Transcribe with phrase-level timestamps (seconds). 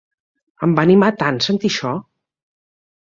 [0.67, 1.93] Em va animar tant sentir això!